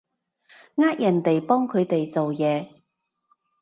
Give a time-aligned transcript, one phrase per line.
[0.77, 2.81] 呃人哋幫佢哋做嘢